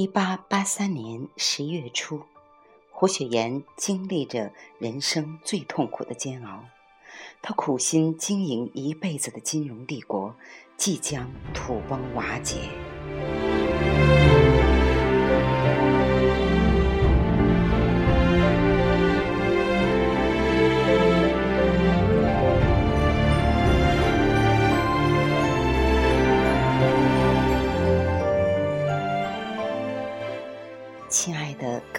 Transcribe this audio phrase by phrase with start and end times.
[0.00, 2.22] 一八八三年十一月初，
[2.92, 6.66] 胡雪岩经历着人生最痛苦的煎熬。
[7.42, 10.36] 他苦心经营一辈子的金融帝国，
[10.76, 12.58] 即将土崩瓦解。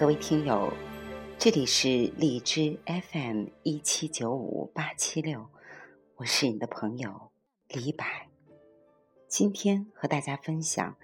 [0.00, 0.72] 各位听友，
[1.38, 5.46] 这里是荔枝 FM 一七九五八七六，
[6.16, 7.30] 我是你的朋友
[7.68, 8.06] 李柏。
[9.28, 10.96] 今天和大家分享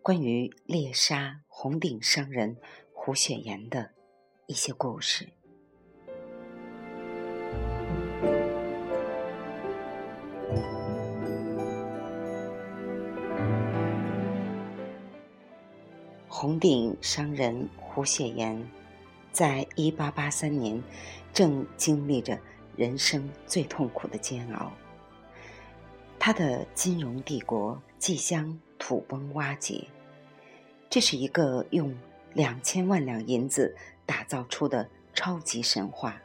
[0.00, 2.56] 关于猎杀红顶商人
[2.92, 3.90] 胡雪岩的
[4.46, 5.30] 一些故事。
[16.38, 18.62] 红顶商人胡雪岩，
[19.32, 20.82] 在一八八三年，
[21.32, 22.38] 正经历着
[22.76, 24.70] 人生最痛苦的煎熬。
[26.18, 29.88] 他的金融帝国即将土崩瓦解。
[30.90, 31.96] 这是一个用
[32.34, 36.20] 两千万两银子打造出的超级神话。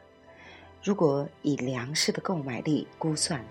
[0.82, 3.42] 如果以粮食的购买力估算，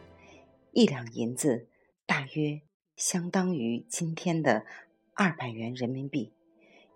[0.74, 1.68] 一两银子
[2.06, 2.62] 大约
[2.96, 4.64] 相当于今天的
[5.16, 6.32] 二百元人民币。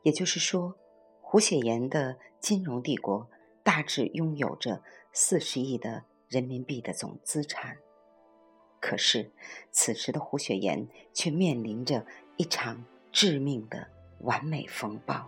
[0.05, 0.75] 也就是说，
[1.19, 3.27] 胡雪岩的金融帝国
[3.63, 7.75] 大致拥有着四十亿的人民币的总资产。
[8.79, 9.31] 可是，
[9.71, 12.05] 此时的胡雪岩却面临着
[12.37, 13.87] 一场致命的
[14.19, 15.27] 完美风暴。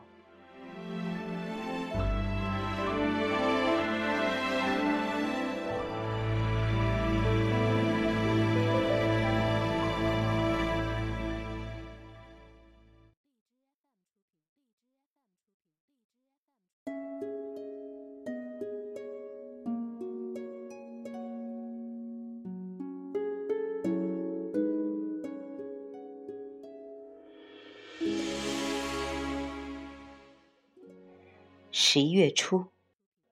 [32.27, 32.65] 月初，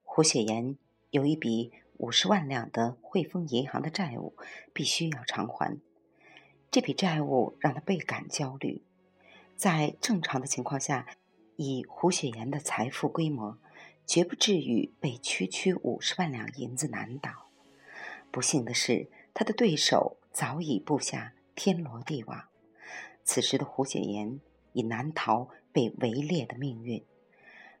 [0.04, 0.78] 胡雪岩
[1.10, 4.34] 有一笔五十万两的汇丰银行的债务，
[4.72, 5.78] 必须要偿还。
[6.70, 8.82] 这笔债务让他倍感焦虑。
[9.54, 11.06] 在正常的情况下，
[11.56, 13.58] 以胡雪岩的财富规模，
[14.06, 17.50] 绝不至于被区区五十万两银子难倒。
[18.30, 22.44] 不幸的是，他的对手早已布下天罗地网。
[23.24, 24.40] 此时的胡雪岩
[24.72, 27.04] 已难逃被围猎的命运。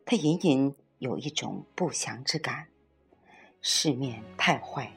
[0.04, 2.68] 他隐隐有一种不祥之感，
[3.60, 4.90] 世面太坏，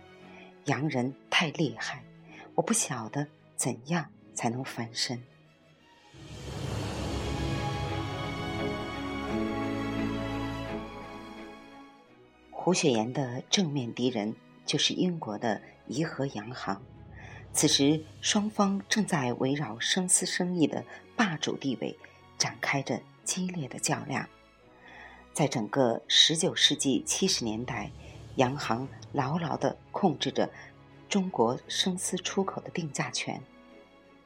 [0.64, 2.02] 洋人太厉害，
[2.56, 3.28] 我不晓得
[3.58, 5.22] 怎样才能翻身。
[12.50, 14.34] 胡雪岩的正面敌人
[14.66, 16.82] 就是英国的怡和洋行，
[17.52, 20.86] 此时双方正在围绕生丝生意的
[21.18, 21.98] 霸主地位
[22.38, 24.26] 展开着激烈的较量。
[25.40, 27.90] 在整个十九世纪七十年代，
[28.36, 30.50] 洋行牢牢地控制着
[31.08, 33.42] 中国生丝出口的定价权。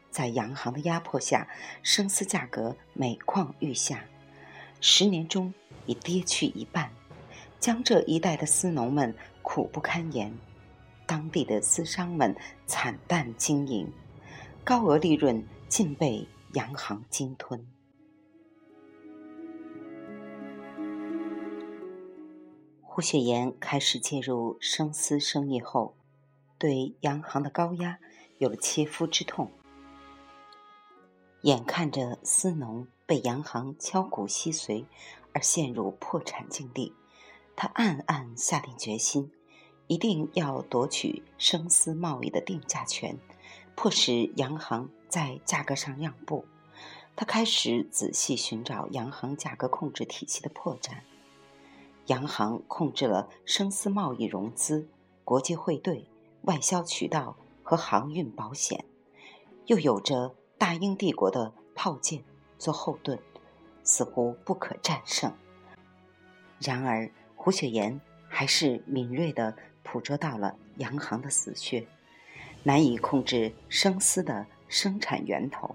[0.09, 1.47] 在洋行的压迫下，
[1.83, 4.03] 生丝价格每况愈下，
[4.81, 5.53] 十年中
[5.85, 6.89] 已跌去一半。
[7.59, 9.13] 江浙一带的丝农们
[9.43, 10.35] 苦不堪言，
[11.05, 12.35] 当地的丝商们
[12.65, 13.87] 惨淡经营，
[14.63, 17.63] 高额利润尽被洋行鲸吞。
[22.95, 25.95] 胡雪岩开始介入生丝生意后，
[26.59, 27.97] 对洋行的高压
[28.37, 29.49] 有了切肤之痛。
[31.41, 34.85] 眼看着丝农被洋行敲骨吸髓，
[35.33, 36.93] 而陷入破产境地，
[37.55, 39.31] 他暗暗下定决心，
[39.87, 43.17] 一定要夺取生丝贸易的定价权，
[43.73, 46.45] 迫使洋行在价格上让步。
[47.15, 50.99] 他开始仔细寻找洋行价格控制体系的破绽。
[52.07, 54.87] 洋行控制了生丝贸易融资、
[55.23, 56.05] 国际汇兑、
[56.41, 58.83] 外销渠道和航运保险，
[59.67, 62.21] 又有着大英帝国的炮舰
[62.57, 63.17] 做后盾，
[63.83, 65.31] 似乎不可战胜。
[66.59, 71.87] 然而，胡雪岩还是敏锐地捕捉到了洋行的死穴，
[72.63, 75.73] 难以控制生丝的生产源头。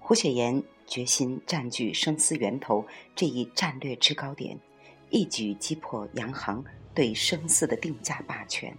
[0.00, 2.84] 胡雪岩决心占据生丝源头
[3.14, 4.58] 这一战略制高点。
[5.12, 6.64] 一举击破洋行
[6.94, 8.74] 对生丝的定价霸权，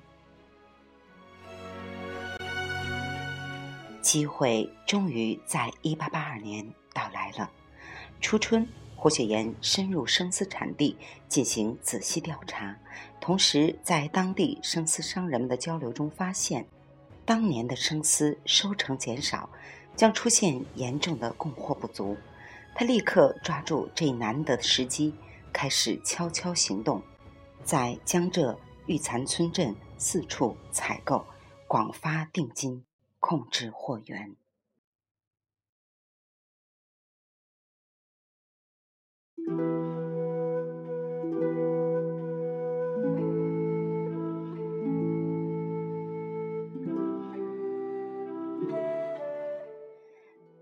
[4.02, 7.52] 机会终于在一八八二年到来了。
[8.20, 10.98] 初春，胡雪岩深入生丝产地
[11.28, 12.76] 进行仔细调查，
[13.22, 16.66] 同时在当地生丝商人们的交流中发现，
[17.26, 19.48] 当年的生丝收成减少，
[19.96, 22.18] 将出现严重的供货不足。
[22.74, 25.14] 他立刻抓住这难得的时机，
[25.54, 27.02] 开始悄悄行动，
[27.64, 31.26] 在江浙玉蚕村镇四处采购，
[31.68, 32.84] 广发定金，
[33.20, 34.36] 控制货源。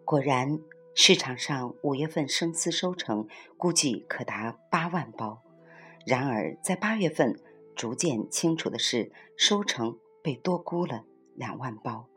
[0.03, 0.59] 果然，
[0.93, 3.27] 市场上五月份生丝收成
[3.57, 5.41] 估计可达八万包。
[6.05, 7.39] 然而，在八月份，
[7.75, 11.05] 逐渐清楚的是，收成被多估了
[11.35, 12.07] 两万包。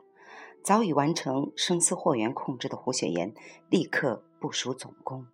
[0.61, 3.33] 早已完成生丝货源控制的胡雪岩，
[3.69, 5.27] 立刻部署总攻。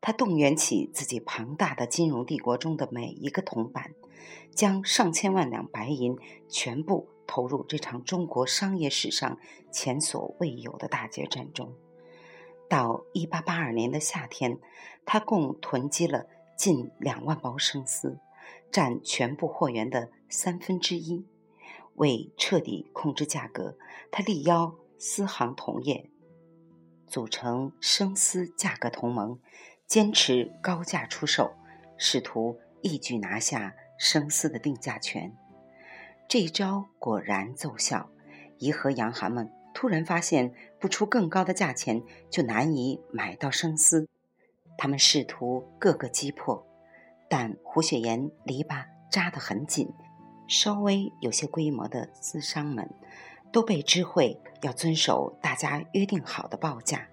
[0.00, 3.92] 他动员起自己庞大的金融帝国中的每一个铜板，
[4.54, 6.16] 将上千万两白银
[6.48, 9.38] 全部投入这场中国商业史上
[9.72, 11.74] 前所未有的大决战中。
[12.68, 14.58] 到一八八二年的夏天，
[15.04, 16.26] 他共囤积了
[16.56, 18.18] 近两万包生丝，
[18.70, 21.26] 占全部货源的三分之一。
[21.96, 23.76] 为彻底控制价格，
[24.10, 26.10] 他力邀丝行同业，
[27.06, 29.38] 组成生丝价格同盟。
[29.86, 31.54] 坚持高价出售，
[31.98, 35.36] 试图一举拿下生丝的定价权。
[36.26, 38.08] 这一招果然奏效，
[38.58, 44.08] 颐和洋行们突然发现，不出更高的价钱就难以买到生丝。
[44.78, 46.66] 他们试图各个击破，
[47.28, 49.92] 但胡雪岩篱笆扎得很紧，
[50.48, 52.88] 稍微有些规模的丝商们
[53.52, 57.08] 都被知会要遵守大家约定好的报价。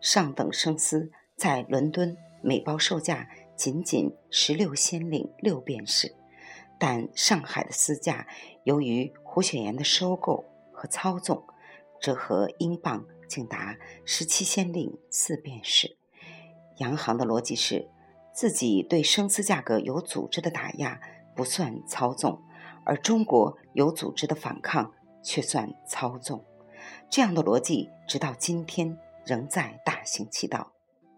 [0.00, 1.10] 上等生丝。
[1.36, 6.14] 在伦敦，每包售价仅仅十六先令六便士，
[6.78, 8.26] 但上海的丝价
[8.64, 11.42] 由于胡雪岩的收购和操纵，
[12.00, 15.96] 折合英镑竟达十七先令四便士。
[16.78, 17.88] 洋行的逻辑是，
[18.32, 21.00] 自己对生丝价格有组织的打压
[21.36, 22.42] 不算操纵，
[22.84, 24.92] 而中国有组织的反抗
[25.22, 26.44] 却算操纵。
[27.10, 30.72] 这样的逻辑直到今天仍在大行其道。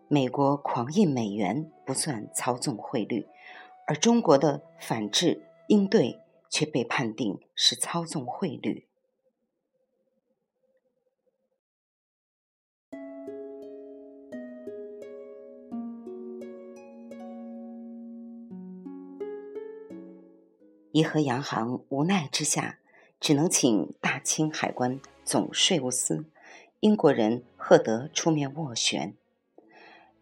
[0.09, 3.27] 美国狂印美元不算操纵汇率，
[3.87, 6.21] 而中国的反制应对
[6.51, 8.89] 却被判定是操纵汇率。
[20.93, 22.79] 颐和洋行无奈之下，
[23.19, 26.27] 只能请大清海关总税务司
[26.81, 29.15] 英国人赫德出面斡旋。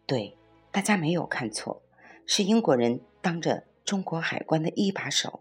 [0.07, 0.37] 对，
[0.71, 1.83] 大家没有看错，
[2.25, 5.41] 是英国人当着中国海关的一把手，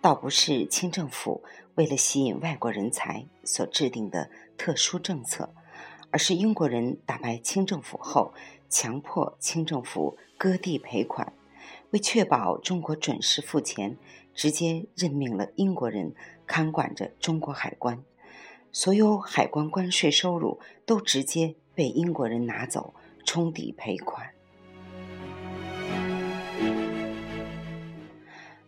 [0.00, 1.42] 倒不是清政府
[1.74, 5.52] 为了吸引外国人才所制定的特殊政策，
[6.12, 8.32] 而是英国人打败清政府后，
[8.68, 11.32] 强迫清政府割地赔款，
[11.90, 13.96] 为确保中国准时付钱，
[14.36, 16.14] 直接任命了英国人
[16.46, 18.04] 看管着中国海关，
[18.70, 22.94] 所有海关关税收入都直接被英国人拿走。
[23.28, 24.30] 冲抵赔款。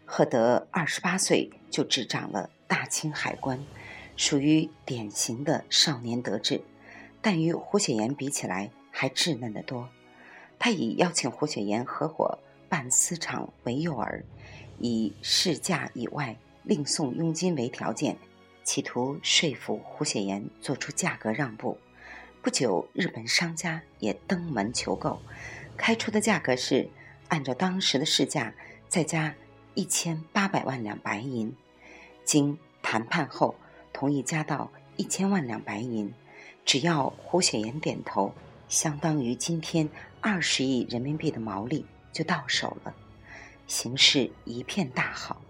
[0.05, 3.65] 赫德二十八岁就执掌了大清海关，
[4.17, 6.61] 属于典型的少年得志，
[7.23, 9.89] 但与胡雪岩比起来还稚嫩得多。
[10.59, 14.25] 他以邀请胡雪岩合伙办私厂为诱饵，
[14.81, 18.17] 以市价以外另送佣金为条件，
[18.65, 21.79] 企图说服胡雪岩做出价格让步。
[22.41, 25.21] 不久，日本商家也登门求购，
[25.77, 26.89] 开出的价格是
[27.29, 28.55] 按照当时的市价
[28.89, 29.35] 再加
[29.75, 31.55] 一千八百万两白银。
[32.25, 33.57] 经谈判后，
[33.93, 36.13] 同意加到一千万两白银，
[36.65, 38.33] 只要胡雪岩点头，
[38.69, 39.89] 相当于今天
[40.21, 42.95] 二十亿人民币的毛利就到手了，
[43.69, 45.41] 形势一片大好。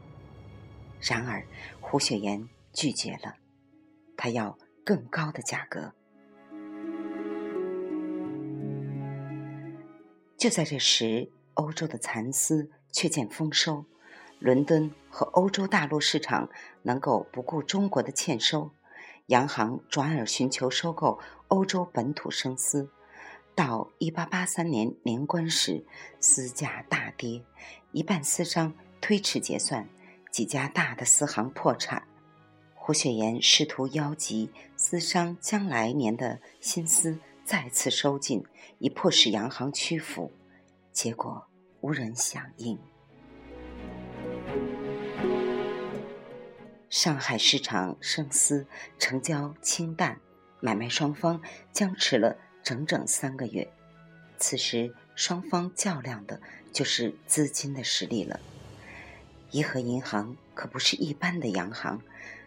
[1.01, 1.47] 然而，
[1.81, 3.37] 胡雪岩拒绝了，
[4.17, 5.95] 他要更高的价格。
[10.37, 13.85] 就在这时，欧洲的蚕丝却见丰收，
[14.39, 16.49] 伦敦和欧洲大陆市场
[16.83, 18.73] 能够不顾中国的欠收，
[19.27, 22.91] 洋行转而寻求收购欧洲本土生丝。
[23.57, 25.85] 到一八八三年年关时，
[26.21, 27.43] 丝价大跌，
[27.92, 29.88] 一半丝商推迟结算，
[30.30, 32.02] 几家大的丝行破产。
[32.75, 37.18] 胡雪岩试图邀集丝商将来年的新丝。
[37.45, 38.45] 再次收紧，
[38.78, 40.30] 以迫使洋行屈服。
[40.92, 41.47] 结果
[41.80, 42.78] 无人响应。
[46.90, 48.66] 上海市场生丝
[48.99, 50.21] 成交清淡，
[50.61, 51.40] 买卖双方
[51.73, 53.66] 僵持了整整三个月。
[54.37, 56.38] 此时，双方较量的
[56.73, 58.41] 就是资金的实力了。
[59.51, 62.03] 颐和银行可不是一般的洋行，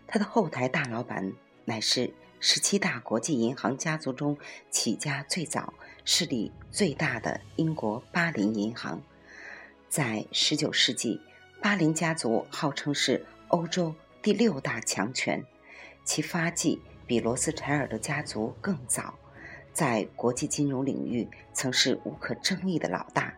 [0.07, 1.33] 它的后台大老板
[1.65, 4.37] 乃是十七大国际银行家族中
[4.69, 5.73] 起家最早、
[6.05, 9.01] 势力最大的英国巴林银行。
[9.89, 11.19] 在十九世纪，
[11.61, 15.43] 巴林家族号称是欧洲第六大强权，
[16.05, 19.15] 其发迹比罗斯柴尔德家族更早，
[19.73, 23.35] 在国际金融领域曾是无可争议的老大。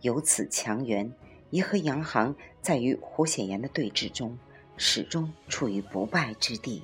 [0.00, 1.12] 由此强援。
[1.50, 4.38] 颐和洋行在与胡显岩的对峙中，
[4.76, 6.82] 始终处于不败之地。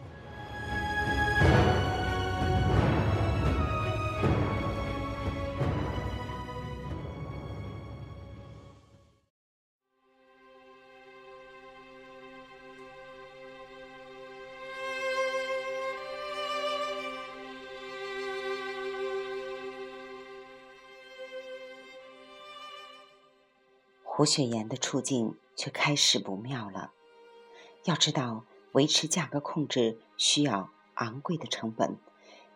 [24.16, 26.92] 胡雪岩的处境却开始不妙了。
[27.84, 31.98] 要知道，维持价格控制需要昂贵的成本，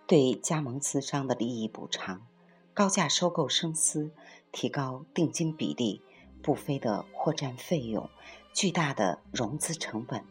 [0.07, 2.27] 对加盟丝商的利益补偿，
[2.73, 4.11] 高价收购生丝，
[4.51, 6.01] 提高定金比例，
[6.43, 8.09] 不菲的货站费用，
[8.55, 10.25] 巨大的融资成本，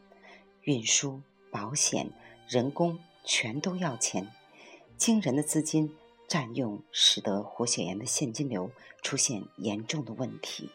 [0.64, 1.22] 运输、
[1.52, 2.12] 保险、
[2.48, 4.32] 人工全都要钱，
[4.98, 5.96] 惊人的资金
[6.28, 8.72] 占用，使得胡雪岩的现金流
[9.04, 10.72] 出现严重的问题。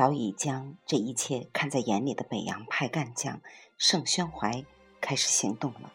[0.00, 3.42] 早已将这一切看在眼里的北洋派干将
[3.76, 4.64] 盛宣怀
[4.98, 5.92] 开始行动了。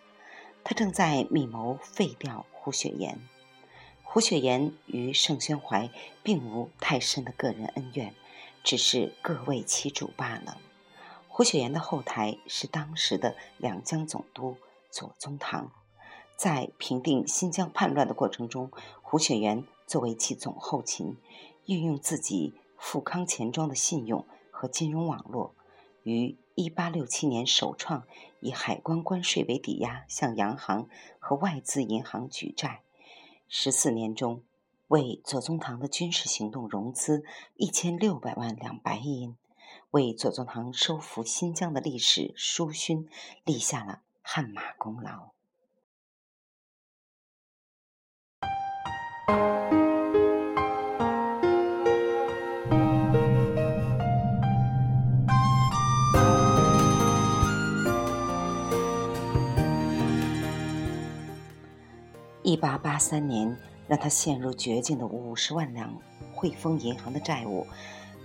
[0.64, 3.20] 他正在密谋废掉胡雪岩。
[4.04, 5.90] 胡雪岩与盛宣怀
[6.22, 8.14] 并无太深的个人恩怨，
[8.64, 10.60] 只是各为其主罢了。
[11.28, 14.58] 胡雪岩的后台是当时的两江总督
[14.92, 15.72] 左宗棠。
[16.38, 18.70] 在平定新疆叛乱的过程中，
[19.02, 21.18] 胡雪岩作为其总后勤，
[21.66, 22.54] 运用自己。
[22.88, 25.56] 富康钱庄的信用和金融网络，
[26.04, 28.06] 于一八六七年首创
[28.42, 30.88] 以海关关税为抵押向洋行
[31.18, 32.84] 和外资银行举债，
[33.48, 34.44] 十四年中
[34.88, 37.26] 为左宗棠的军事行动融资
[37.56, 39.36] 一千六百万两白银，
[39.90, 43.10] 为左宗棠收复新疆的历史书勋
[43.44, 45.32] 立下了汗马功劳。
[62.56, 63.54] 一八八三年，
[63.86, 65.94] 让他陷入绝境的五十万两
[66.34, 67.68] 汇丰银行的债务，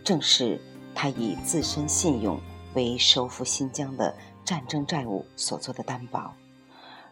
[0.04, 0.60] 正是
[0.94, 2.38] 他以自身信用
[2.76, 6.32] 为收复新疆的战争债务所做的担保。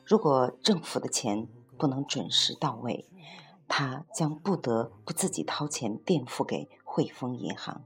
[0.04, 3.04] 如果政府的钱不能准时到位，
[3.66, 7.82] 他将不得不自己掏钱垫付给汇丰银行。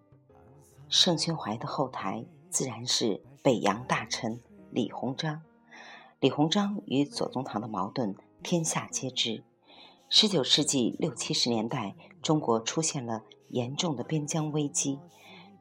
[0.91, 5.41] 盛宣怀的后台自然是北洋大臣李鸿章。
[6.21, 8.15] 李鸿章与左宗棠的矛盾。
[8.43, 9.45] 天下皆知，
[10.09, 14.99] 十九世纪六七十年代，中国出现了严重的边疆危机。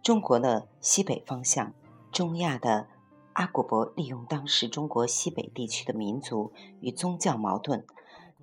[0.01, 1.73] 中国的西北方向，
[2.11, 2.87] 中亚的
[3.33, 7.85] 阿古柏利用当时中国西北地区的民族与宗教矛盾，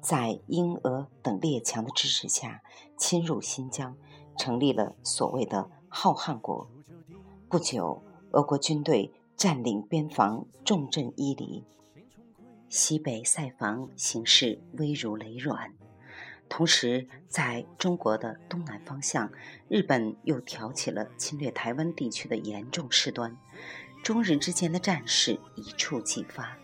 [0.00, 2.62] 在英俄等列强的支持下，
[2.96, 3.96] 侵入新疆，
[4.36, 6.68] 成立了所谓的浩瀚国。
[7.48, 11.64] 不久，俄国军队占领边防重镇伊犁。
[12.68, 15.72] 西北塞防形势危如累卵，
[16.50, 19.32] 同时在中国的东南方向，
[19.68, 23.34] 日本又挑起了侵略台湾地区的严重事端，
[24.02, 26.58] 中日之间的战事一触即发。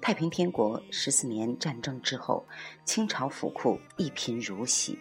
[0.00, 2.46] 太平天国十四年战争之后，
[2.84, 4.98] 清朝府库一贫如洗，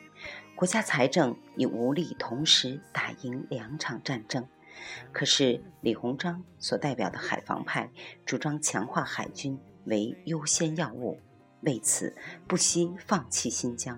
[0.55, 4.47] 国家财政已无力同时打赢两场战争。
[5.11, 7.91] 可是李鸿章所代表的海防派
[8.25, 9.59] 主张强化海军。
[9.85, 11.19] 为优先要务，
[11.61, 12.15] 为此
[12.47, 13.97] 不惜放弃新疆；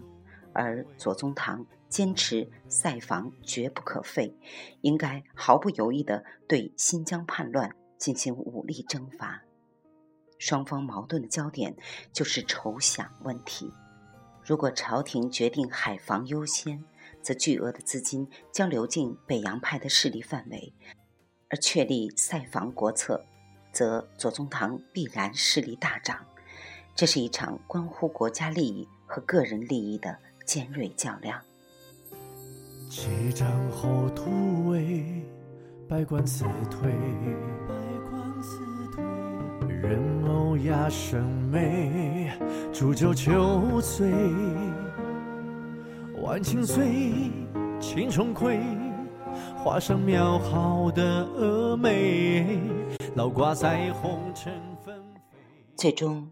[0.53, 4.35] 而左宗棠坚持塞防绝不可废，
[4.81, 9.43] 应该毫不犹豫地对新疆叛乱进行武力征伐。
[10.39, 11.75] 双方矛盾的焦点
[12.11, 13.71] 就是筹饷问题。
[14.43, 16.83] 如果朝廷决定海防优先，
[17.21, 20.73] 则巨额的资金将流进北洋派的势力范围，
[21.49, 23.23] 而确立塞防国策。
[23.73, 26.17] 则左宗棠必然势力大涨。
[26.95, 30.15] 这是一场关乎国家利益和个人利益的
[30.45, 31.41] 尖锐较量。
[32.89, 35.25] 七丈后突围，
[35.89, 36.91] 百官辞退，
[39.67, 42.31] 人偶压生眉，
[42.71, 44.11] 煮酒求醉，
[46.21, 47.31] 万顷岁，
[47.81, 48.59] 青重葵，
[49.57, 52.59] 画上描好的峨眉，
[53.15, 55.21] 老挂在红尘纷飞。
[55.75, 56.29] 最终。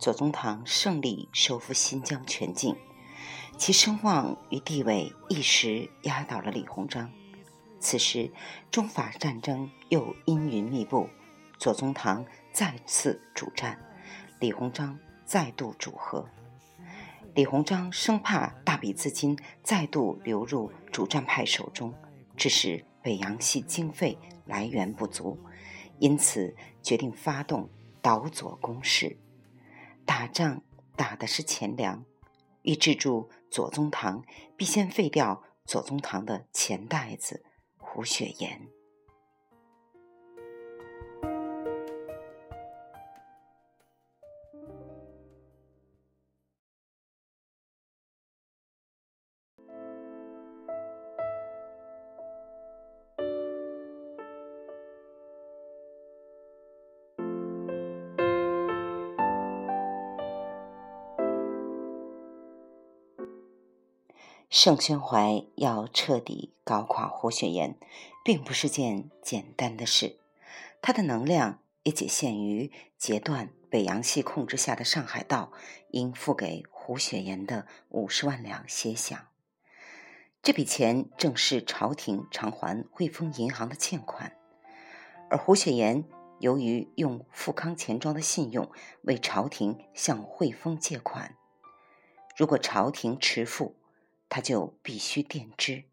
[0.00, 2.76] 左宗棠胜利收复新疆全境，
[3.56, 7.10] 其声望与地位一时压倒了李鸿章。
[7.80, 8.30] 此时，
[8.70, 11.08] 中法战争又阴云密布，
[11.58, 13.76] 左宗棠再次主战，
[14.38, 16.24] 李鸿章再度主和。
[17.34, 21.92] 李鸿章生怕大笔资金再度流入主战派手中，
[22.38, 24.16] 致使北洋系经费
[24.46, 25.38] 来源不足，
[25.98, 27.68] 因此决定发动
[28.00, 29.18] 倒左攻势。
[30.06, 30.62] 打仗
[30.96, 32.04] 打的是钱粮，
[32.62, 34.24] 欲制住左宗棠，
[34.56, 37.44] 必先废掉左宗棠的钱袋子
[37.76, 38.77] 胡雪岩。
[64.60, 67.78] 盛宣怀要彻底搞垮胡雪岩，
[68.24, 70.18] 并不是件简单的事。
[70.82, 75.52] 他的能量也仅限于截断北洋系控制下的上海道
[75.90, 79.18] 应付给胡雪岩的五十万两歇饷。
[80.42, 84.36] 这笔钱正是朝廷偿还汇丰银行的欠款，
[85.30, 86.04] 而胡雪岩
[86.40, 88.68] 由于用富康钱庄的信用
[89.02, 91.36] 为朝廷向汇丰借款，
[92.36, 93.76] 如果朝廷迟付，
[94.28, 95.84] 他就必须垫支。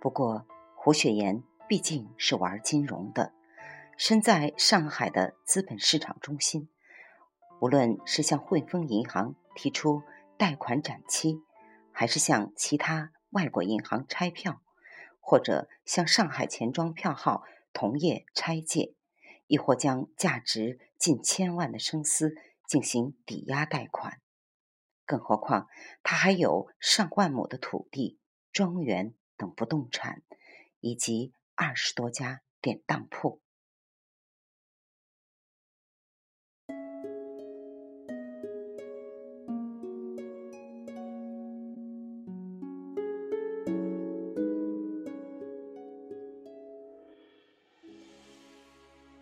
[0.00, 3.32] 不过，胡雪岩毕竟是玩金融的，
[3.96, 6.68] 身在上海的资本市场中心，
[7.60, 10.02] 无论是向汇丰银行提出
[10.36, 11.42] 贷款展期，
[11.90, 14.62] 还是向其他外国银行拆票，
[15.20, 18.94] 或者向上海钱庄票号同业拆借，
[19.48, 22.36] 亦或将价值近千万的生丝
[22.68, 24.20] 进行抵押贷款。
[25.08, 25.68] 更何况，
[26.02, 28.18] 他还有上万亩的土地、
[28.52, 30.22] 庄园等不动产，
[30.80, 33.40] 以及二十多家典当铺。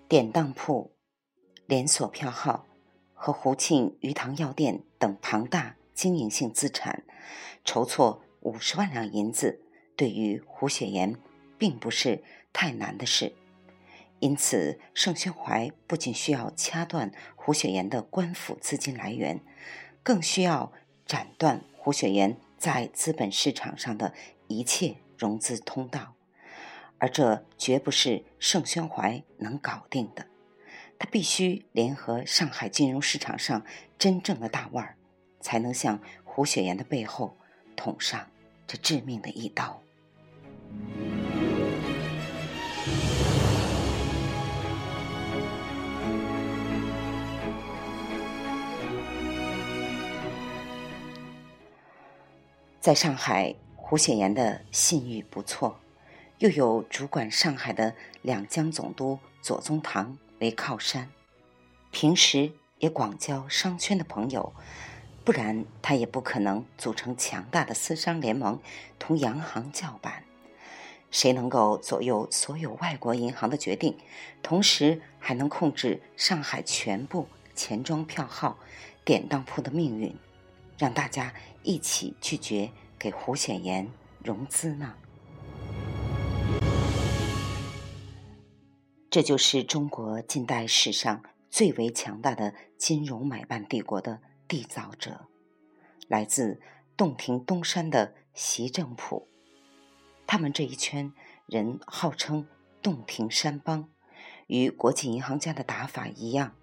[0.09, 0.96] 典当铺、
[1.66, 2.66] 连锁票号。
[3.18, 7.04] 和胡庆鱼塘药店等庞大经营性资产，
[7.64, 9.61] 筹措五十万两银子，
[9.96, 11.16] 对于胡雪岩
[11.59, 13.35] 并不是太难的事。
[14.20, 19.40] 因此，盛宣怀不仅需要掐断胡雪岩的官府资金来源，
[20.02, 20.72] 更需要
[21.04, 24.14] 斩断胡雪岩在资本市场上的
[24.48, 26.14] 一切融资通道，
[26.98, 30.26] 而这绝不是盛宣怀能搞定的。
[30.98, 33.62] 他必须联合上海金融市场上
[33.98, 34.96] 真正的大腕儿，
[35.40, 37.37] 才能向胡雪岩的背后
[37.76, 38.28] 捅上
[38.66, 39.82] 这致命的一刀。
[52.80, 55.80] 在上海，胡雪岩的信誉不错，
[56.38, 60.16] 又有主管上海的两江总督左宗棠。
[60.40, 61.11] 为靠山，
[61.90, 64.53] 平时也广交商圈的朋友，
[65.25, 68.61] 不然他也不可能组成强大的私商联盟，
[68.99, 70.25] 同洋行叫板。
[71.11, 73.96] 谁能够左右所有外国银行的决定，
[74.42, 78.59] 同时还能控制上海全部钱庄票号、
[79.05, 80.14] 典当铺的命运，
[80.77, 83.88] 让大家一起拒绝给胡显岩
[84.22, 84.94] 融资呢？
[89.16, 95.26] 这就是中国近代史上最为强大的金融买办帝国的缔造者，
[96.07, 96.61] 来自
[96.98, 99.26] 洞庭东山的习正普。
[100.26, 101.14] 他们这一圈
[101.46, 102.46] 人号称
[102.83, 103.88] “洞庭山帮”，
[104.48, 106.55] 与国际银行家的打法一样。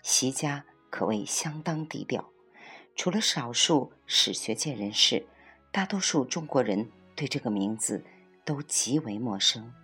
[0.00, 2.30] 习家可谓相当低调，
[2.94, 5.26] 除了少数史学界人士，
[5.72, 8.04] 大多数中国人对这个名字
[8.44, 9.74] 都极为陌生。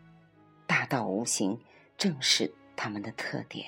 [0.69, 1.59] 大道无形。
[2.03, 3.65] 正是他们的特点。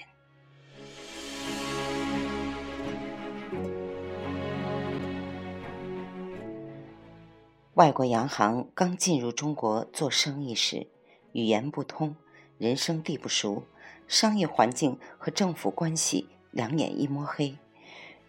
[7.75, 10.89] 外国洋行刚进入中国做生意时，
[11.31, 12.17] 语言不通，
[12.59, 13.63] 人生地不熟，
[14.09, 17.57] 商业环境和政府关系两眼一摸黑，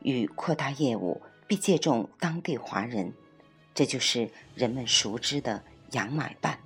[0.03, 3.11] 欲扩大业务，必借重当地华人，
[3.73, 5.63] 这就是人们熟知的
[5.93, 6.59] 洋买办。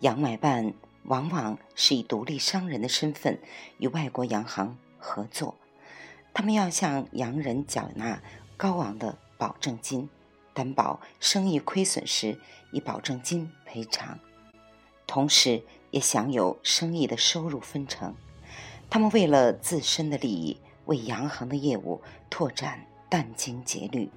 [0.00, 0.74] 洋买办
[1.04, 3.40] 往往是以独立商人的身份
[3.78, 5.56] 与外国洋行合作，
[6.32, 8.22] 他们要向洋人缴纳
[8.56, 10.08] 高昂的保证金。
[10.52, 12.38] 担保生意亏损时
[12.72, 14.18] 以保证金赔偿，
[15.06, 18.14] 同时也享有生意的收入分成。
[18.90, 24.10] 他们为了自身的利益，为洋行的业务拓展殚精竭虑。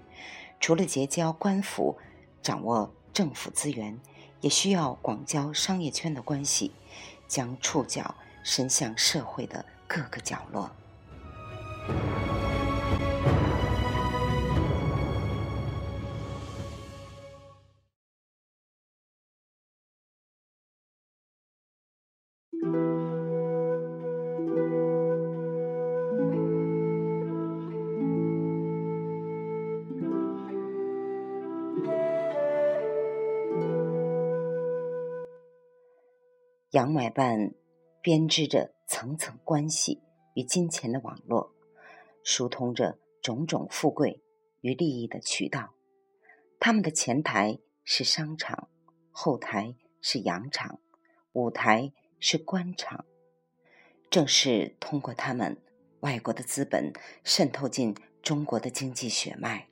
[0.59, 1.97] 除了结交官府、
[2.41, 3.99] 掌握政府资源，
[4.43, 6.73] 也需要广交商业圈的关系，
[7.29, 10.69] 将触角伸向社会的各个角落。
[36.83, 37.53] 洋买办
[38.01, 40.01] 编织着层层关系
[40.33, 41.55] 与金钱的网络，
[42.25, 44.21] 疏通着种种富贵
[44.59, 45.75] 与利益的渠道。
[46.59, 48.67] 他们的前台是商场，
[49.11, 50.81] 后台是洋场，
[51.31, 53.05] 舞台是官场。
[54.09, 55.63] 正是通过他们，
[56.01, 56.91] 外国的资本
[57.23, 59.69] 渗透进中国的经济血脉，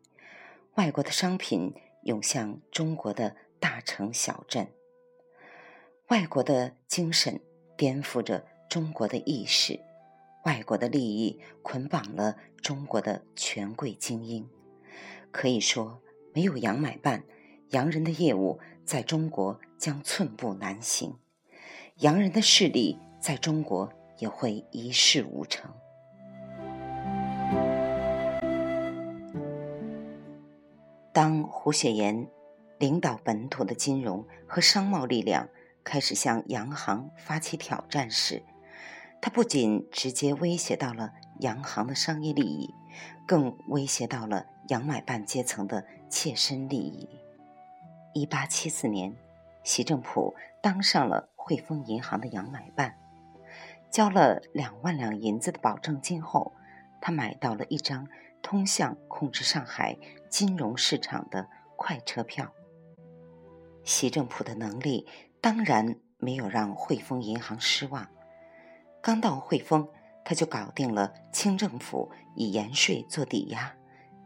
[0.76, 4.72] 外国的商品涌向中国的大城小镇。
[6.12, 7.40] 外国的精神
[7.78, 9.80] 颠覆着中国的意识，
[10.44, 14.46] 外国的利益捆绑了中国的权贵精英。
[15.32, 16.02] 可以说，
[16.34, 17.24] 没有洋买办，
[17.70, 21.18] 洋人的业务在中国将寸步难行，
[22.00, 25.72] 洋人的势力在中国也会一事无成。
[31.14, 32.28] 当胡雪岩
[32.80, 35.48] 领导本土的金融和商贸力量。
[35.84, 38.44] 开始向洋行发起挑战时，
[39.20, 42.74] 他不仅直接威胁到了洋行的商业利益，
[43.28, 47.10] 更威胁到了洋买办阶层的切身利益。
[48.14, 49.16] 一八七四年，
[49.64, 52.98] 习正普当上了汇丰银行的洋买办，
[53.90, 56.54] 交了两万两银子的保证金后，
[57.02, 58.08] 他买到了一张
[58.42, 59.98] 通向控制上海
[60.30, 62.54] 金融市场的快车票。
[63.84, 65.08] 习正普的能力。
[65.42, 68.08] 当然没有让汇丰银行失望。
[69.02, 69.90] 刚到汇丰，
[70.24, 73.74] 他就搞定了清政府以盐税做抵押，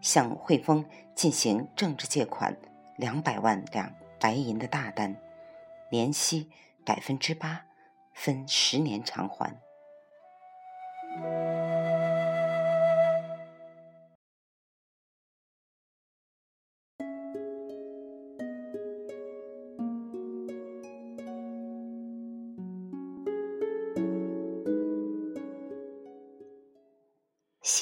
[0.02, 2.58] 向汇丰进行政治借款
[2.98, 5.16] 两百万两白银的大单，
[5.90, 6.52] 年息
[6.86, 7.64] 百分之八，
[8.14, 9.58] 分十年偿还。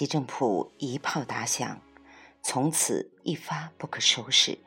[0.04, 1.80] 习政府一炮打响，
[2.42, 4.60] 从此一发不可收拾。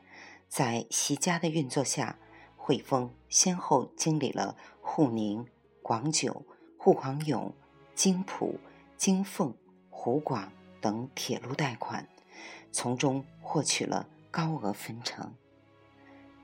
[0.49, 2.19] 在习家的运作下，
[2.57, 5.47] 汇丰先后经历了沪宁、
[5.83, 6.47] 广九、
[6.79, 7.53] 沪杭甬、
[7.95, 8.59] 京浦、
[8.97, 9.55] 京凤、
[9.91, 12.09] 湖广等铁路贷款，
[12.73, 15.35] 从中获取了高额分成。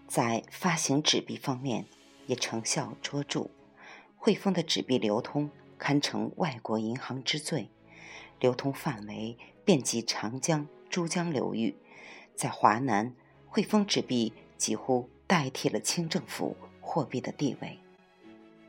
[0.07, 1.87] 在发行纸币方面，
[2.27, 3.49] 也成效卓著。
[4.19, 7.71] 汇丰的纸币流通堪称外国银行之最。
[8.43, 11.77] 流通范围遍及长江、珠江流域，
[12.35, 13.15] 在华南，
[13.47, 17.79] 汇丰纸币几乎代替了清政府货币的地位，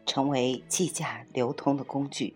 [0.06, 2.36] 成为计价流通的工具。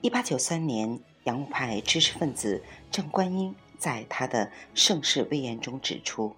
[0.00, 6.34] 一八九三年，洋务派知识分子郑观音在他的《盛世威严》中指出：“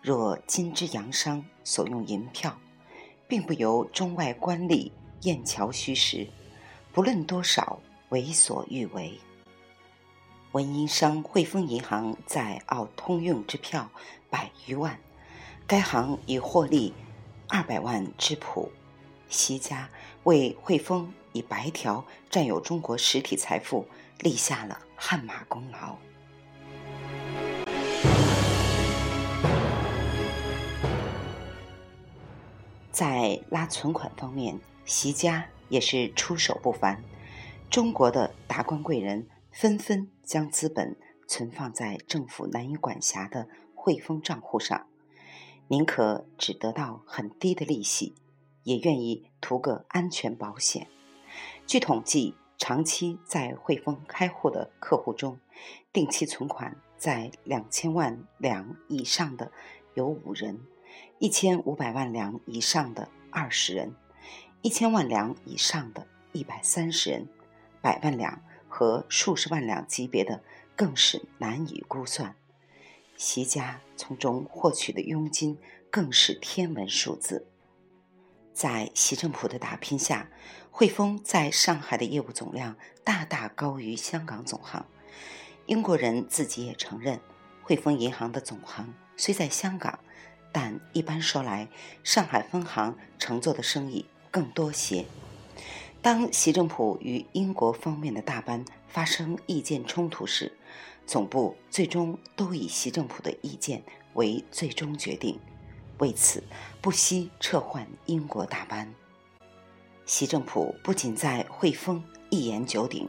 [0.00, 2.56] 若今之洋商所用银票，
[3.26, 6.28] 并不由中外官吏验瞧虚实，
[6.92, 9.18] 不论多少。”为所欲为。
[10.52, 13.90] 文银商汇丰银行在澳通用支票
[14.30, 14.98] 百余万，
[15.66, 16.94] 该行已获利
[17.48, 18.72] 二百万之谱。
[19.28, 19.90] 西家
[20.24, 23.86] 为汇丰以白条占有中国实体财富
[24.20, 25.96] 立下了汗马功劳。
[32.90, 37.00] 在拉存款方面，习家也是出手不凡。
[37.70, 44.86] 中国的达官贵人纷纷将资本存放在政府难以管辖的汇丰账户上，
[45.68, 48.14] 宁可只得到很低的利息，
[48.62, 50.88] 也愿意图个安全保险。
[51.66, 55.38] 据统计，长期在汇丰开户的客户中，
[55.92, 59.52] 定期存款在两千万两以上的
[59.92, 60.58] 有五人，
[61.18, 63.94] 一千五百万两以上的二十人，
[64.62, 67.28] 一千万两以上的一百三十人，
[67.80, 70.42] 百万两和数十万两级别的
[70.76, 72.34] 更是难以估算。
[73.16, 75.58] 习家从中获取的佣金
[75.90, 77.46] 更是天文数字。
[78.52, 80.28] 在习政府的打拼下，
[80.70, 84.84] 汇丰在上海的业务总量大大高于香港总行。
[85.66, 87.20] 英国人自己也承认，
[87.62, 89.98] 汇丰银行的总行虽在香港，
[90.52, 91.68] 但一般说来，
[92.02, 95.04] 上海分行承做的生意更多些。
[96.00, 100.52] 当习政府与英国方面的大班发生意见冲突时，
[101.06, 103.82] 总部最终都以习政府的意见
[104.14, 105.38] 为最终决定。
[105.98, 106.42] 为此，
[106.80, 108.94] 不惜撤换英国大班。
[110.06, 113.08] 习政府不仅在汇丰一言九鼎，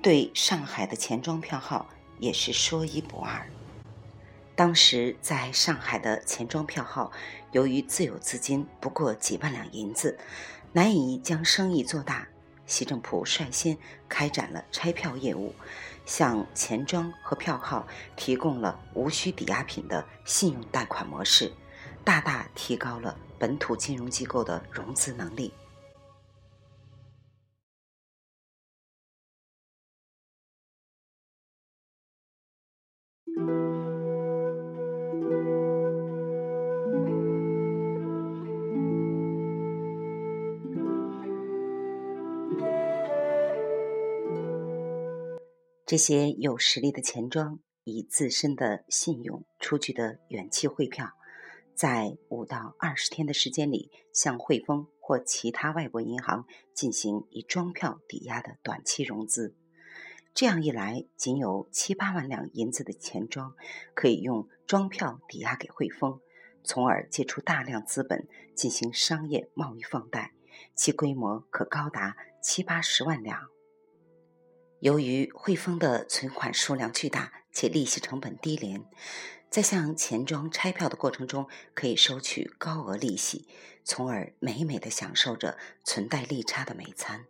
[0.00, 1.88] 对上海的钱庄票号
[2.20, 3.44] 也是说一不二。
[4.54, 7.10] 当时在上海的钱庄票号，
[7.50, 10.18] 由于自有资金不过几万两银子，
[10.72, 12.28] 难以将生意做大。
[12.66, 13.76] 习政府率先
[14.08, 15.52] 开展了拆票业务，
[16.06, 21.52] 向钱庄和票号提供了无需抵押品的信用贷款模式。
[22.04, 25.52] 大大提高了本土金融机构的融资能力。
[45.90, 51.14] 这些有实力的钱庄以自身的信用出具的远期汇票。
[51.74, 59.56] 在五到二十天的时间里，向汇丰或其他外国银行进行以庄票抵押的短期融资。
[60.32, 63.56] 这样一来，仅有七八万两银子的钱庄
[63.92, 66.20] 可以用庄票抵押给汇丰，
[66.62, 70.34] 从而借出大量资本进行商业贸易放贷，
[70.76, 73.48] 其规模可高达七八十万两。
[74.80, 78.82] 由于汇丰的存款数量巨大，且利息成本低廉。
[79.50, 83.46] 在向钱庄拆票的过程中，可以收取高额利息，
[83.84, 87.26] 从而美美的享受着存贷利差的美餐。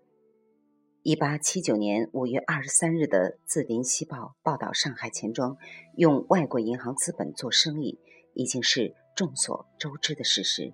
[1.03, 5.57] 一八七九年五月二十三日的《字林西报》报道，上海钱庄
[5.97, 7.99] 用外国银行资本做生意，
[8.35, 10.73] 已经是众所周知的事实。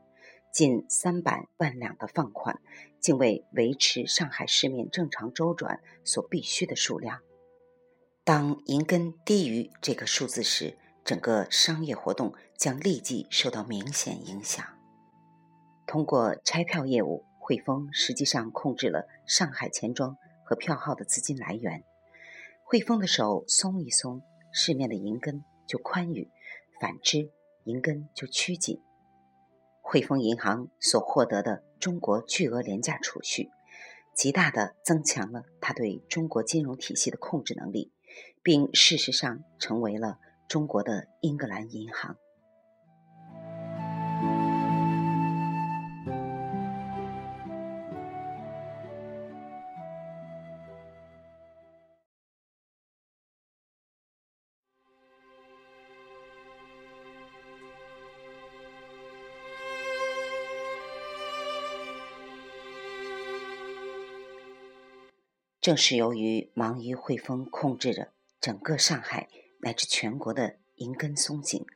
[0.53, 2.61] 近三百万两的放款，
[3.01, 7.21] 竟为维持上海市面正常周转所必需的数量。
[8.25, 14.65] 当银根低于这个数字时，整个商业活动将立即受到明显影响。
[15.87, 21.85] 通过拆票业务，汇丰实际上控制了上海钱庄和票号的资金来源。
[22.65, 26.29] 汇丰的手松一松，市面的银根就宽裕；
[26.81, 27.31] 反之，
[27.63, 28.83] 银根就趋紧。
[29.81, 33.51] 汇丰银行所获得的中国巨额廉价储蓄，
[34.15, 37.93] 极大地增强了他对中国金融体系的控制能力，
[38.43, 40.19] 并事实上成为了。
[40.49, 42.17] 中国的英格兰银行，
[65.66, 69.29] 正是由于忙于汇丰控制着整个上海。
[69.62, 71.66] 乃至全国的银根松紧，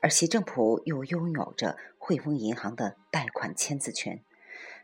[0.00, 4.22] 而习政府又拥有着汇丰银行的贷款签字权，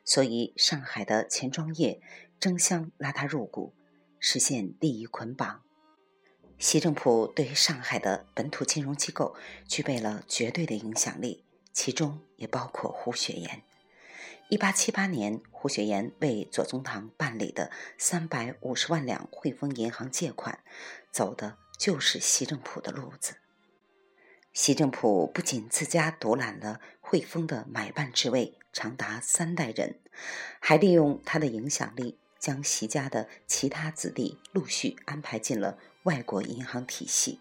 [0.05, 2.01] 所以上海的钱庄业
[2.41, 3.73] 争相拉他入股，
[4.19, 5.63] 实现利益捆绑。
[6.59, 9.37] 习政府对上海的本土金融机构
[9.69, 13.63] 具备了绝对的影响力，其中也包括胡雪岩。
[14.51, 20.59] 一八七八年，胡雪岩为左宗棠办理的三百五十万两汇丰银行借款，
[21.13, 21.57] 走的。
[21.79, 23.37] 就是习政府的路子。
[24.53, 29.99] 习政府不仅自家独揽了汇丰的买办职位长达三代人，
[30.59, 37.41] 还利用他的影响力，将习家的其他子弟陆续安排进了外国银行体系。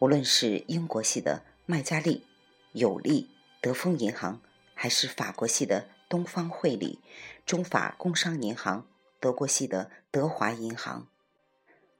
[0.00, 2.26] 无论是英国系的麦加利、
[2.72, 4.42] 有利、德丰银行，
[4.74, 7.00] 还是法国系的东方汇理、
[7.44, 8.88] 中法工商银行、
[9.20, 11.08] 德国系的德华银行、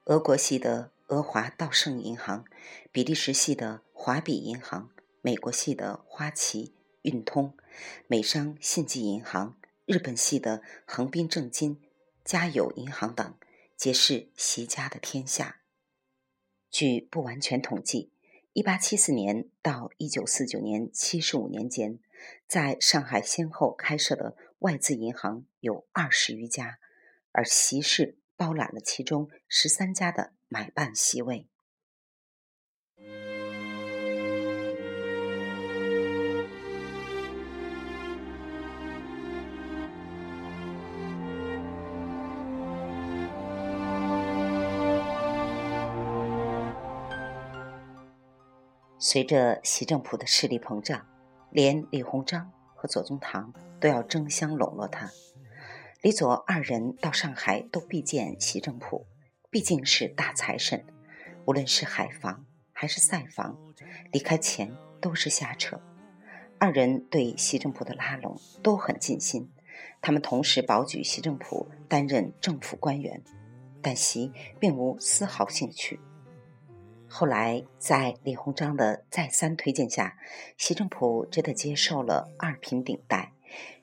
[0.04, 2.44] 俄国系的俄华道盛银行、
[2.92, 4.90] 比利时系的华比银行、
[5.20, 7.56] 美国系的花旗、运通、
[8.06, 11.80] 美商信记银行、日本系的横滨正金、
[12.24, 13.34] 家友银行等，
[13.76, 15.60] 皆是习家的天下。
[16.70, 18.10] 据不完全统计。
[18.52, 21.98] 一八七四年到一九四九年七十五年间，
[22.46, 26.78] 在上海先后开设的外资银行有二十余家，
[27.32, 31.48] 而习氏包揽了其中十三家的买办席位。
[48.98, 51.06] 随着习政府的势力膨胀，
[51.54, 55.08] 连李鸿章和左宗棠都要争相笼络他。
[56.02, 59.06] 李左二人到上海都必见习政府，
[59.50, 60.84] 毕竟是大财神，
[61.44, 63.56] 无论是海防还是塞防，
[64.10, 65.80] 离开前都是瞎扯。
[66.58, 69.48] 二人对习政府的拉拢都很尽心，
[70.02, 73.22] 他们同时保举习政府担任政府官员，
[73.80, 76.00] 但习并无丝毫兴趣。
[77.16, 80.16] 后来，在李鸿章的再三推荐下，
[80.56, 83.30] 习仲甫真的接受了二品顶戴。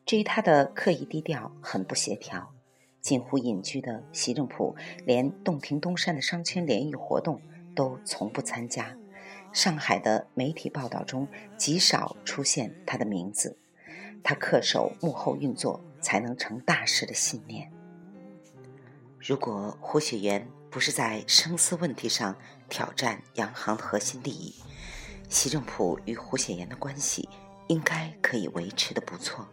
[0.05, 2.53] 至于他的刻意低调、很不协调、
[2.99, 7.39] 近乎隐居的习仲甫，连洞庭东山的商圈联谊活动
[7.73, 8.97] 都从不参加。
[9.53, 13.57] 上海的媒体报道中极少出现他的名字。
[14.21, 17.71] 他恪守幕后运作才能成大事的信念。
[19.21, 22.33] 如果胡雪岩不是在生丝问题上，
[22.69, 24.55] 挑战洋行的核心利益，
[25.27, 27.27] 习政府与胡雪岩的关系
[27.67, 29.45] 应该可以维持的不错。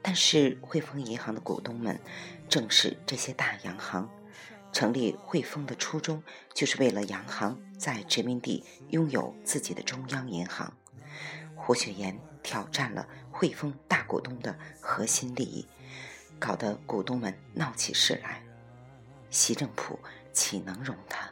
[0.00, 2.00] 但是汇丰银行的股东们
[2.48, 4.08] 正是这些大洋行，
[4.72, 6.22] 成立汇丰的初衷
[6.54, 10.72] 就是为了洋行在殖民地拥有自己的中央银行。
[11.54, 15.66] 胡雪岩挑战了汇丰大股东的核心利益，
[16.38, 18.42] 搞得股东们闹起事来，
[19.28, 19.98] 习政府
[20.40, 21.30] 岂能容他？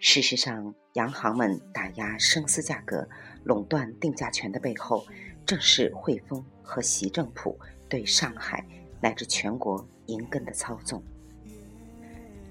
[0.00, 3.06] 事实上，洋行们打压生丝价格、
[3.44, 5.06] 垄断定价权的背后，
[5.44, 8.64] 正是汇丰和习政府对上海
[8.98, 11.04] 乃至全国银根的操纵。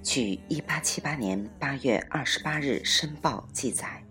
[0.04, 4.04] 据1878年8月28日《申报》记载，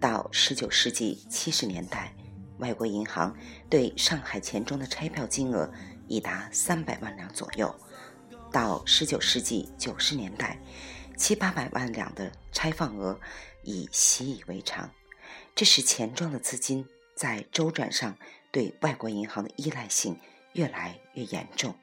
[0.00, 2.12] 到19世纪70年代，
[2.58, 3.32] 外国银行
[3.70, 5.70] 对上海钱庄的拆票金额
[6.08, 7.68] 已达三百万两左右；
[8.52, 10.58] 到十九世纪九十年代，
[11.16, 13.18] 七八百万两的拆放额
[13.62, 14.90] 已习以为常，
[15.54, 18.16] 这使钱庄的资金在周转上
[18.50, 20.18] 对外国银行的依赖性
[20.52, 21.74] 越来越严重。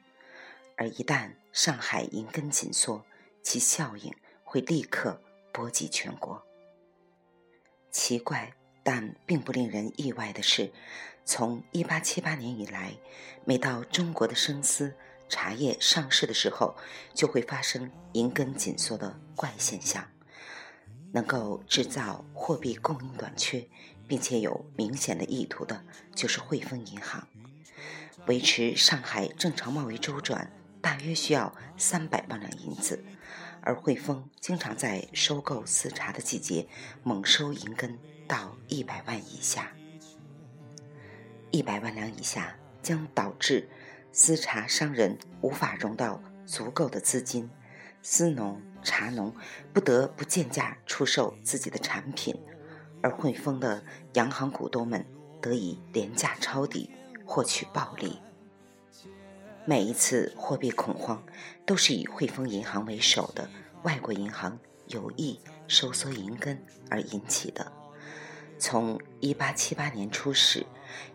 [0.76, 3.04] 而一旦上海银根紧缩，
[3.42, 5.20] 其效应会立刻
[5.52, 6.44] 波及全国。
[7.92, 10.72] 奇怪但并不令人意外的是，
[11.24, 12.94] 从一八七八年以来，
[13.44, 14.94] 每到中国的生丝。
[15.26, 16.76] 茶叶上市的时候，
[17.14, 20.06] 就会发生银根紧缩的怪现象。
[21.12, 23.66] 能够制造货币供应短缺，
[24.06, 25.82] 并且有明显的意图的，
[26.14, 27.26] 就是汇丰银行。
[28.26, 33.02] 维持上海正常贸易周转，大约需要三百万两银子，
[33.62, 36.68] 而汇丰经常在收购丝茶的季节
[37.02, 39.72] 猛收银根到一百万以下。
[41.54, 43.68] 一百万两以下将导致。
[44.10, 47.48] 私茶商人无法融到足够的资金，
[48.02, 49.32] 私农、茶农
[49.72, 52.34] 不得不贱价出售自己的产品，
[53.02, 55.06] 而汇丰的洋行股东们
[55.40, 56.90] 得以廉价抄底，
[57.24, 58.18] 获取暴利。
[59.64, 61.24] 每一次货币恐慌，
[61.64, 63.48] 都是以汇丰银行为首的
[63.84, 67.72] 外国银行有意收缩银根而引起的。
[68.66, 70.64] 从1878年初始，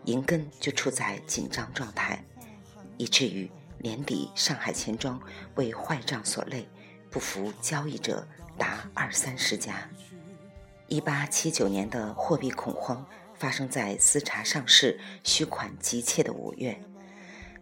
[0.04, 2.24] 银根就处在紧张状态。
[2.96, 5.20] 以至于年底，上海钱庄
[5.56, 6.68] 为坏账所累，
[7.10, 8.24] 不服交易者
[8.56, 9.90] 达二三十家。
[10.86, 16.80] 一八七九年的货币恐慌发生在私茶上市、需款急切的五月。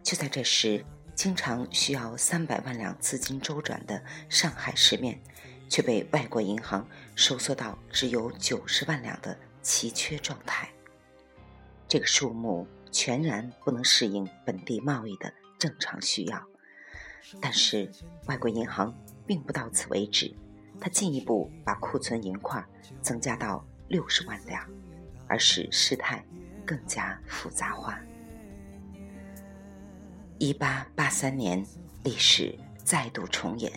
[0.03, 0.85] 就在这时，
[1.15, 5.19] 经常需要三百万两资金周转的上海市面，
[5.67, 10.69] 却被外国银行收缩到只有九十万两的奇缺状态。
[11.87, 12.67] 这个数目。
[12.91, 16.43] 全然不能适应本地贸易的正常需要，
[17.39, 17.93] 但是
[18.27, 18.97] 外国银行
[19.27, 20.35] 并不到此为止，
[20.81, 22.65] 它进一步把库存银块
[23.03, 24.67] 增加到六十万两，
[25.27, 26.25] 而使事态
[26.65, 28.01] 更加复杂化。
[30.39, 31.63] 一八八三年，
[32.05, 33.71] 历史再度重演。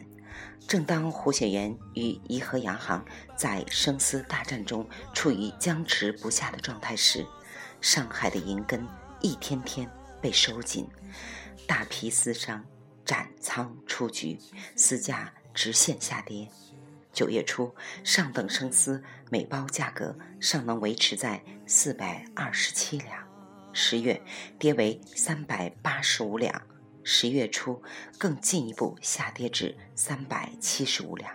[0.68, 3.04] 正当胡雪岩与颐和洋行
[3.36, 7.26] 在生死大战中处于僵持不下的状态时，
[7.82, 8.88] 上海的银根
[9.20, 9.90] 一天天
[10.22, 10.88] 被收紧，
[11.68, 12.66] 大批私商
[13.04, 14.40] 斩仓出局，
[14.76, 16.48] 丝价直线下跌。
[17.12, 23.28] 九月初，上等生丝每包价格尚能维持在四百二十七两。
[23.74, 24.22] 十月
[24.58, 26.62] 跌为三百八十五两，
[27.04, 27.82] 十月初
[28.18, 31.32] 更进一步下跌至三百七十五两。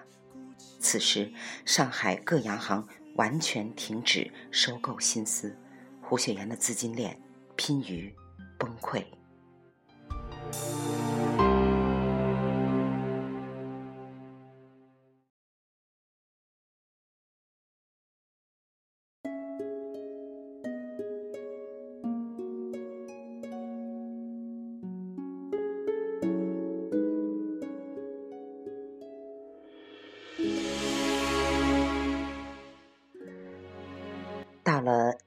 [0.79, 1.33] 此时，
[1.65, 5.57] 上海各洋行完全停止收购新丝，
[6.01, 7.21] 胡雪岩的资金链
[7.57, 8.15] 濒于
[8.59, 9.05] 崩溃。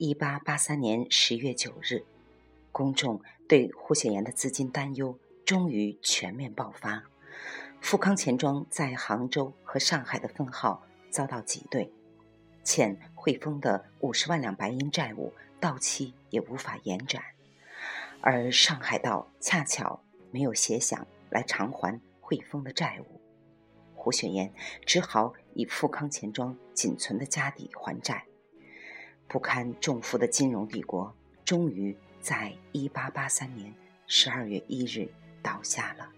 [0.10, 2.04] 一八八三年十月九日，
[2.72, 7.04] 公众对胡雪岩的资金担忧终于全面爆发。
[7.80, 11.94] 富康钱庄在杭州和上海的分号遭到挤兑，
[12.64, 17.22] 欠汇丰的五十万两白银债务到期也无法延展，
[18.20, 20.02] 而上海道恰巧
[20.32, 23.22] 没有协饷来偿还汇丰的债务，
[23.94, 24.52] 胡雪岩
[24.88, 28.26] 只好以富康钱庄仅存的家底还债。
[29.30, 31.16] 不堪重负的金融帝国，
[31.46, 33.72] 终于在一八八三年
[34.08, 35.08] 十二月一日
[35.44, 36.10] 倒下了。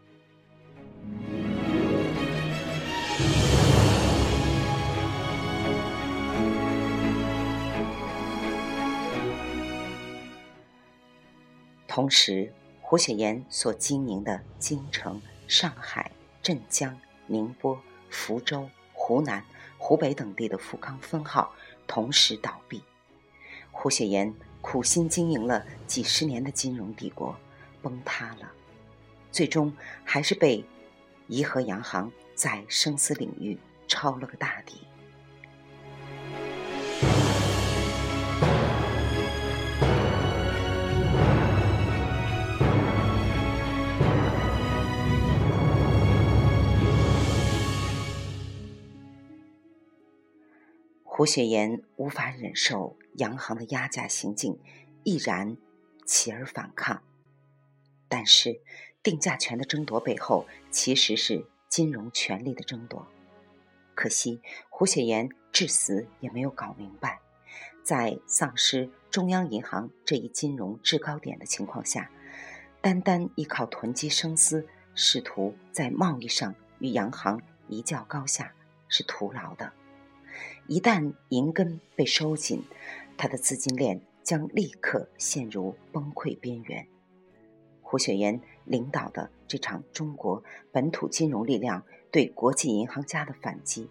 [11.86, 16.10] 同时，胡雪岩所经营的京城、上海、
[16.42, 16.98] 镇江、
[17.28, 17.78] 宁波、
[18.10, 19.44] 福州、湖南、
[19.78, 21.54] 湖北等地的富康分号
[21.86, 22.82] 同时倒闭。
[23.82, 27.36] 胡雪岩苦心经营了几十年的金融帝国
[27.82, 28.52] 崩塌了，
[29.32, 29.74] 最终
[30.04, 30.64] 还是被
[31.26, 33.58] 颐和洋行在生死领域
[33.88, 34.82] 抄了个大底。
[51.04, 54.60] 胡雪岩无法忍受洋行的压价行径，
[55.04, 55.58] 毅然
[56.06, 57.02] 起而反抗。
[58.08, 58.62] 但是，
[59.02, 63.08] 定价权的争夺背后其实是金融权力的争夺。
[63.96, 67.20] 可惜，胡雪岩至死也没有搞明白，
[67.84, 72.10] 在丧失中央银行这一金融制高点的情况下，
[72.82, 78.54] 单单依靠囤积生丝，试图在贸易上与洋行一较高下，
[78.88, 79.72] 是徒劳的。
[80.68, 82.64] 一旦银根被收紧，
[83.22, 86.88] 他的资金链将立刻陷入崩溃边缘。
[87.84, 93.88] 胡雪岩领导的这场中国本土金融力量对国际银行家的反击，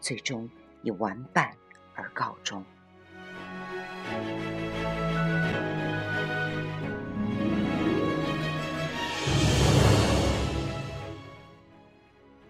[0.00, 0.50] 最终
[0.82, 1.54] 以完败
[1.94, 2.64] 而告终。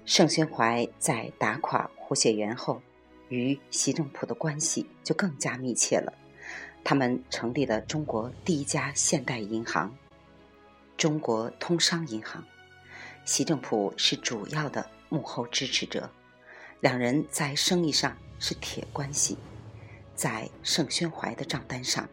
[0.06, 2.80] 盛宣怀在打垮胡雪岩后。
[3.28, 6.12] 与习政府的关系就更加密切了。
[6.84, 9.94] 他们成立了中国第一家现代银行——
[10.98, 12.44] 中国通商银行。
[13.24, 16.10] 习政府是主要的幕后支持者，
[16.80, 19.38] 两人在生意上是铁关系。
[20.14, 22.08] 在盛宣怀的账单上，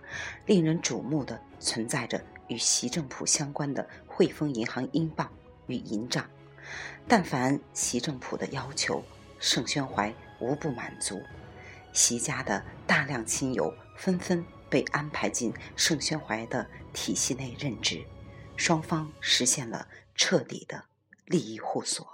[0.46, 5.30] 令人瞩目的存在着与习政府相关的汇丰银行英镑
[5.68, 6.26] 与银账。
[7.08, 9.04] 但凡习政府的要求，
[9.40, 10.14] 盛宣怀。
[10.42, 11.22] 无不满足，
[11.92, 18.06] 习家的大量亲友纷纷被安排进盛宣怀的体系内任职，
[18.56, 20.86] 双方实现了彻底的
[21.26, 22.08] 利益互锁。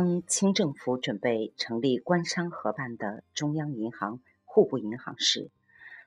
[0.00, 5.50] 当清政府准备成立官商合办的中央银行户部银行时，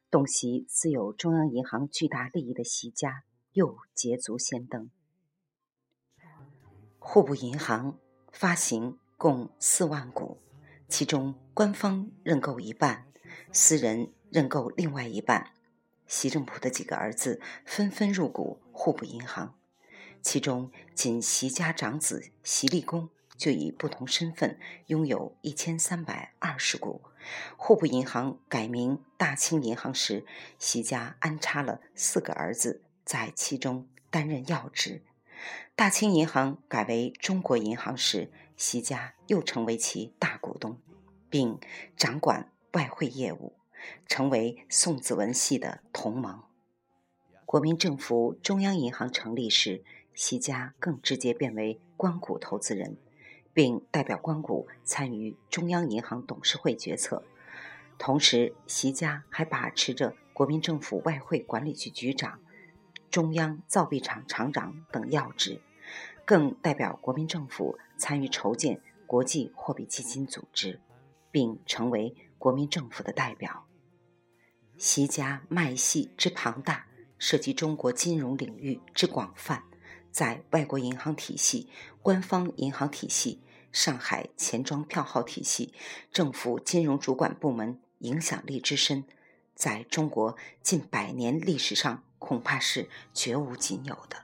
[0.09, 4.89] 洞悉自有中央银行巨大利益的习家又捷足先登。
[6.97, 7.99] 户部银行
[8.31, 10.39] 发行共四万股，
[10.87, 13.05] 其中官方认购一半，
[13.51, 15.51] 私人认购另外一半。
[16.07, 19.53] 习政府的几个儿子纷纷入股户部银行，
[20.23, 27.01] 其中仅习家长子习立功就以不同身份拥有一千三百二十股。
[27.55, 30.25] 户部银行改名大清银行时，
[30.59, 35.01] 席家安插了四个儿子在其中担任要职。
[35.75, 40.77] 大清银行改为中国银行时，席家又成为其大股东，
[41.29, 41.59] 并
[41.97, 43.55] 掌管外汇业务，
[44.05, 46.43] 成为宋子文系的同盟。
[47.45, 52.97] 国民政府中央银行成立时，席家更直接变为光谷投资人，
[53.53, 57.23] 并代表光谷参与中央银行董事会决策。
[57.97, 62.39] 同时，习家还把持着国民政府外汇管理局局长。
[63.11, 65.61] 中央造币厂厂长等要职，
[66.25, 70.81] 更代表国民政府参与筹建国际货币基金组织，
[71.29, 73.67] 并成为国民政府的代表。
[74.79, 76.87] 习家脉系之庞大，
[77.19, 79.63] 涉及中国金融领域之广泛，
[80.13, 81.67] 在外国银行体系、
[82.01, 83.41] 官方银行体系、
[83.73, 85.73] 上海钱庄票号体系、
[86.13, 89.03] 政府金融主管部门影响力之深，
[89.53, 92.03] 在中国近百年历史上。
[92.23, 94.15] 恐怕是绝无仅有的。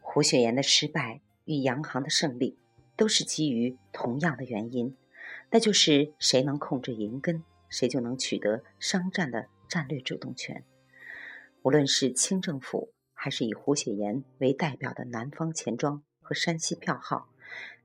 [0.00, 2.56] 胡雪岩的失败与洋行的胜利，
[2.96, 4.96] 都是基于同样的原因，
[5.50, 10.66] 那就是谁能控制银根，谁就能取得商战的战略主动权。
[11.62, 17.30] 无论是清政府，还是以胡雪岩为代表的南方钱庄和山西票号，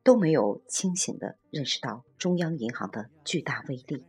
[0.03, 4.03] 都没有清醒的认识到中央银行的巨大威力。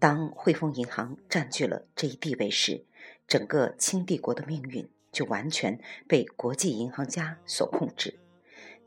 [0.00, 2.84] 当汇丰银行占据了这一地位时，
[3.28, 8.18] 整个清帝国的命运就完全被国际银行家所控制。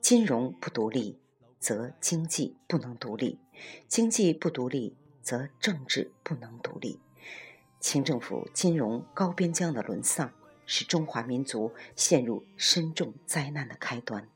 [0.01, 1.21] 金融不独立，
[1.57, 3.39] 则经济不能独立；
[3.87, 6.99] 经济不独立，则政治不能独立。
[7.81, 10.31] 清政府金融高边疆的沦丧，
[10.67, 14.29] 是中华民族陷入深重灾难的开端。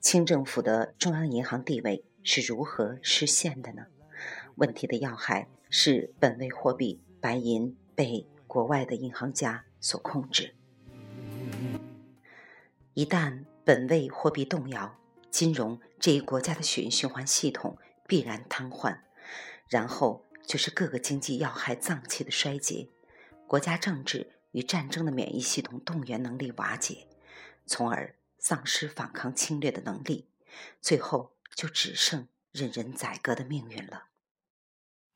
[0.00, 3.86] 清政府的中央银行地位是如何实现的呢？
[4.54, 10.54] 问题的要害是本位货币白银被国外的银行家所控制。
[12.94, 14.98] 一旦本位货币动摇，
[15.30, 18.98] 金融这一国家的血液循环系统必然瘫痪，
[19.68, 22.88] 然后就是各个经济要害脏器的衰竭，
[23.46, 27.06] 国家政治与战争的免疫系统动员能力瓦解，
[27.64, 28.16] 从而。
[28.40, 30.26] 丧失反抗侵略的能力，
[30.80, 34.06] 最后就只剩任人宰割的命运了。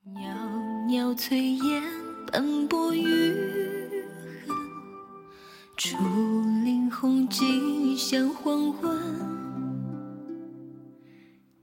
[0.05, 1.37] 袅袅炊
[1.67, 1.83] 烟
[2.31, 3.33] 斑驳于
[4.47, 4.55] 河，
[5.77, 5.97] 竹
[6.63, 8.93] 林红尽向黄昏。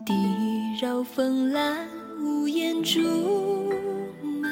[0.06, 0.14] 地
[0.82, 1.88] 绕风来
[2.20, 3.00] 屋檐竹
[4.24, 4.52] 门，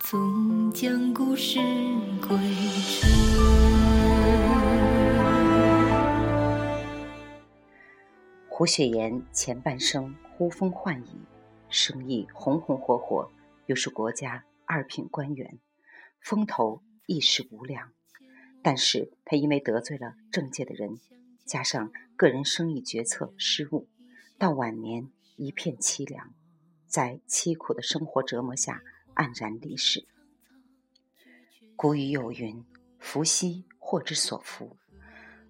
[0.00, 1.58] 总将故事
[2.20, 3.10] 归尘。
[8.48, 11.20] 胡雪岩前半生呼风唤雨，
[11.68, 13.30] 生意红红火火，
[13.66, 15.58] 又是国家二品官员，
[16.20, 17.95] 风头一时无两。
[18.66, 20.98] 但是他因为得罪了政界的人，
[21.44, 23.86] 加上个人生意决策失误，
[24.38, 26.34] 到晚年一片凄凉，
[26.84, 28.82] 在凄苦的生活折磨下
[29.14, 30.08] 黯然离世。
[31.76, 32.64] 古语有云
[32.98, 34.76] ：“福兮祸之所伏。”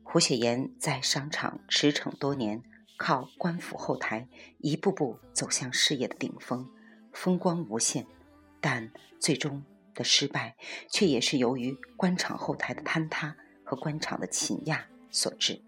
[0.04, 2.62] 胡雪岩在商场驰骋多年。
[2.98, 6.70] 靠官府后台一步步走向事业的顶峰，
[7.14, 8.06] 风光无限，
[8.60, 9.64] 但最终
[9.96, 10.54] 的失败
[10.88, 13.34] 却也是由于官场后台的坍塌
[13.64, 14.78] 和官场的倾轧
[15.10, 15.60] 所致。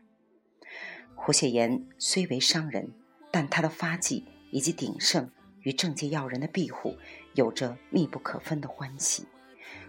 [1.16, 2.92] 胡雪岩虽为商人，
[3.32, 6.96] 但他的发迹以及鼎盛与政界要人的庇护
[7.34, 9.26] 有着密不可分的关系。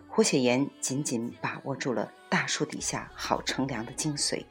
[0.07, 4.43] 胡雪岩紧紧把握住了大树底下好乘凉的精髓。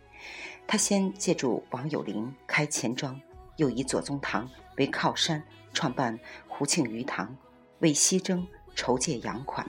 [0.68, 3.20] 他先借助王有龄开钱庄，
[3.56, 7.36] 又以左宗棠为靠山创办胡庆余堂，
[7.80, 9.68] 为西征筹借洋款，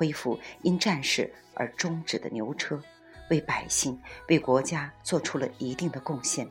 [0.00, 2.82] 恢复因战事而终止的牛车，
[3.28, 6.50] 为百姓、为国家做出了一定的贡献，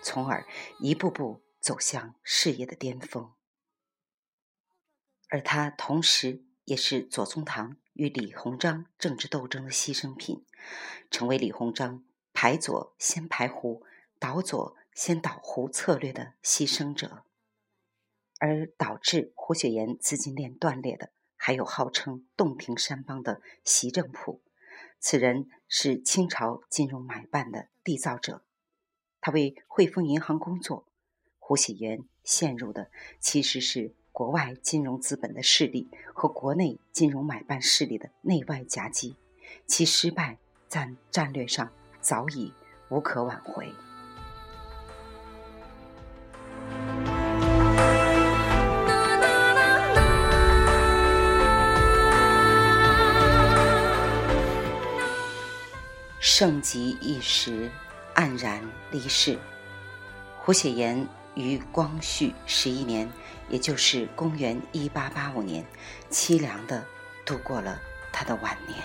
[0.00, 0.46] 从而
[0.80, 3.30] 一步步走向事业的巅峰。
[5.28, 10.46] 而他同时也是左宗棠与李鸿章政治斗争的牺牲品，
[11.10, 12.02] 成为李鸿章。
[12.32, 13.84] 排左先排胡，
[14.18, 17.24] 倒左先倒胡策略的牺牲者。
[18.38, 24.42] 而导致胡雪岩资金链断裂的，还有号称洞庭山帮的习正普。
[24.98, 28.42] 此人是清朝金融买办的缔造者，
[29.20, 30.86] 他为汇丰银行工作。
[31.38, 39.14] 胡雪岩陷入的其实是国外金融资本的势力和国内金融买办势力的内外夹击，
[39.66, 41.70] 其失败在战略上
[42.00, 42.52] 早已
[42.88, 43.72] 无可挽回。
[56.38, 57.70] 盛极一时，
[58.14, 58.60] 黯然
[58.90, 59.38] 离世。
[60.38, 63.10] 胡雪岩于光绪十一年，
[63.48, 65.64] 也就是公元一八八五年，
[66.10, 66.84] 凄凉的
[67.24, 67.80] 度过了
[68.12, 68.78] 他的晚年。